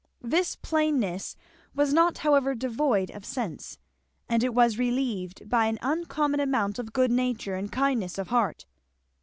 [0.23, 1.35] This plainness
[1.75, 3.77] was not however devoid of sense,
[4.27, 8.65] and it was relieved by an uncommon amount of good nature and kindness of heart.